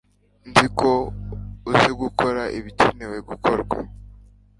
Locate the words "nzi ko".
0.49-0.91